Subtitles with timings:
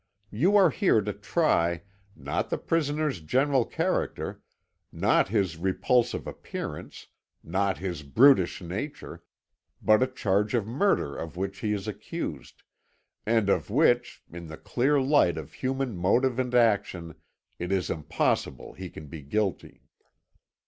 [0.31, 1.83] You are here to try,
[2.15, 4.41] not the prisoner's general character,
[4.91, 7.05] not his repulsive appearance,
[7.43, 9.21] not his brutish nature,
[9.79, 12.63] but a charge of murder of which he is accused,
[13.27, 17.13] and of which, in the clear light of human motive and action,
[17.59, 19.83] it is impossible he can be guilty."